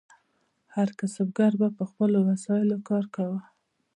هر 0.75 0.89
کسبګر 0.99 1.51
به 1.59 1.67
په 1.77 1.83
خپلو 1.89 2.19
وسایلو 2.29 2.77
کار 2.89 3.05
کاوه. 3.15 3.41